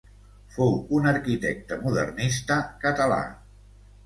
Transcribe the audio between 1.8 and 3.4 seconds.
modernista català.